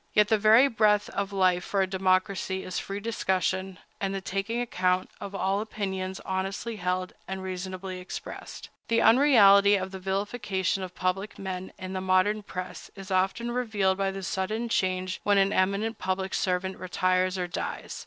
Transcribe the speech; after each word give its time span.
Yet 0.13 0.29
the 0.29 0.37
very 0.39 0.67
breath 0.67 1.11
of 1.11 1.31
life 1.31 1.63
for 1.63 1.83
a 1.83 1.85
democracy 1.85 2.63
is 2.63 2.79
free 2.79 2.99
discussion, 2.99 3.77
and 3.99 4.15
the 4.15 4.19
taking 4.19 4.59
account, 4.59 5.11
of 5.21 5.35
all 5.35 5.61
opinions 5.61 6.19
honestly 6.21 6.77
held 6.77 7.13
and 7.27 7.43
reasonably 7.43 7.99
expressed. 7.99 8.69
The 8.87 9.03
unreality 9.03 9.75
of 9.75 9.91
the 9.91 9.99
vilification 9.99 10.81
of 10.81 10.95
public 10.95 11.37
men 11.37 11.71
in 11.77 11.93
the 11.93 12.01
modern 12.01 12.41
press 12.41 12.89
is 12.95 13.11
often 13.11 13.51
revealed 13.51 13.99
by 13.99 14.09
the 14.09 14.23
sudden 14.23 14.69
change 14.69 15.21
when 15.23 15.37
an 15.37 15.53
eminent 15.53 15.99
public 15.99 16.33
servant 16.33 16.79
retires 16.79 17.37
or 17.37 17.45
dies. 17.45 17.99